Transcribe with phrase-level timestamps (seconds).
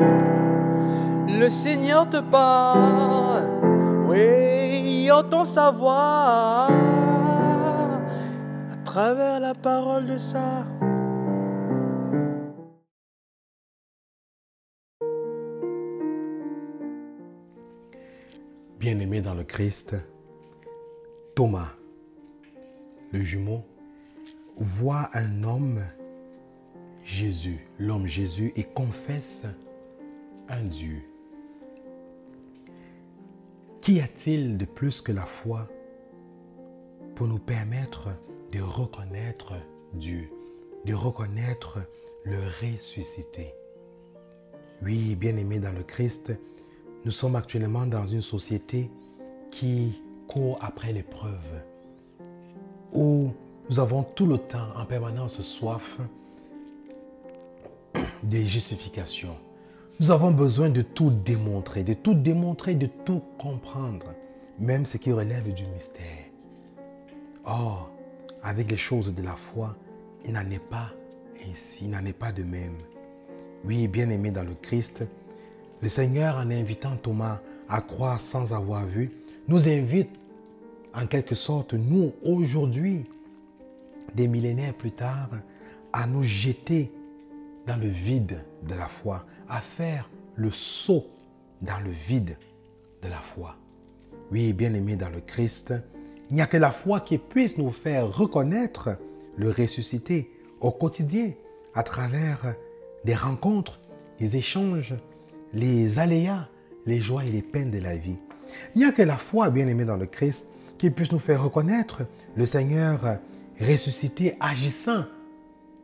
[0.00, 3.44] Le Seigneur te parle,
[4.08, 6.68] oui, entend sa voix
[8.72, 10.66] à travers la parole de ça.
[18.78, 19.96] Bien-aimé dans le Christ,
[21.34, 21.68] Thomas,
[23.12, 23.62] le jumeau,
[24.56, 25.80] voit un homme,
[27.02, 29.46] Jésus, l'homme Jésus, et confesse
[30.50, 31.02] un Dieu.
[33.80, 35.66] Qu'y a-t-il de plus que la foi
[37.14, 38.08] pour nous permettre
[38.52, 39.54] de reconnaître
[39.94, 40.30] Dieu,
[40.84, 41.78] de reconnaître
[42.24, 43.54] le ressuscité?
[44.82, 46.32] Oui, bien-aimé dans le Christ,
[47.04, 48.90] nous sommes actuellement dans une société
[49.50, 51.62] qui court après l'épreuve,
[52.92, 53.30] où
[53.68, 55.98] nous avons tout le temps en permanence soif
[58.22, 59.36] des justifications.
[60.00, 64.14] Nous avons besoin de tout démontrer, de tout démontrer, de tout comprendre,
[64.58, 66.24] même ce qui relève du mystère.
[67.44, 67.90] Or,
[68.42, 69.76] avec les choses de la foi,
[70.24, 70.88] il n'en est pas
[71.46, 72.78] ainsi, il n'en est pas de même.
[73.66, 75.04] Oui, bien aimé dans le Christ,
[75.82, 79.10] le Seigneur, en invitant Thomas à croire sans avoir vu,
[79.48, 80.18] nous invite
[80.94, 83.04] en quelque sorte, nous, aujourd'hui,
[84.14, 85.28] des millénaires plus tard,
[85.92, 86.90] à nous jeter
[87.66, 91.06] dans le vide de la foi, à faire le saut
[91.60, 92.36] dans le vide
[93.02, 93.56] de la foi.
[94.30, 95.74] Oui, bien aimé dans le Christ,
[96.30, 98.90] il n'y a que la foi qui puisse nous faire reconnaître
[99.36, 101.32] le ressuscité au quotidien
[101.74, 102.54] à travers
[103.04, 103.80] des rencontres,
[104.18, 104.94] des échanges,
[105.52, 106.48] les aléas,
[106.86, 108.18] les joies et les peines de la vie.
[108.74, 110.46] Il n'y a que la foi, bien aimée dans le Christ,
[110.78, 112.02] qui puisse nous faire reconnaître
[112.36, 113.18] le Seigneur
[113.60, 115.04] ressuscité agissant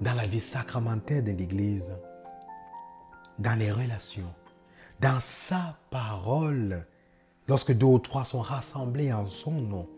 [0.00, 1.90] dans la vie sacramentaire de l'Église,
[3.38, 4.32] dans les relations,
[5.00, 6.86] dans sa parole,
[7.48, 9.88] lorsque deux ou trois sont rassemblés en son nom.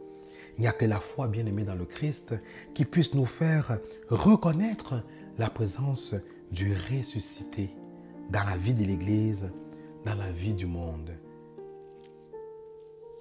[0.58, 2.34] Il n'y a que la foi bien aimée dans le Christ
[2.74, 5.02] qui puisse nous faire reconnaître
[5.38, 6.14] la présence
[6.50, 7.70] du ressuscité
[8.30, 9.50] dans la vie de l'Église,
[10.04, 11.10] dans la vie du monde.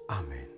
[0.08, 0.55] Amen.